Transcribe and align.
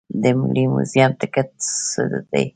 د 0.21 0.23
ملي 0.39 0.65
موزیم 0.73 1.11
ټکټ 1.19 1.49
څو 1.89 2.03
دی؟ 2.31 2.45